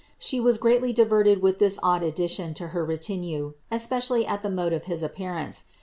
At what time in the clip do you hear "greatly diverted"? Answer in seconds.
0.57-1.43